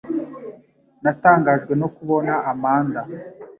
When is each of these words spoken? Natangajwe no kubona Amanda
Natangajwe 1.03 1.73
no 1.81 1.87
kubona 1.95 2.33
Amanda 2.51 3.01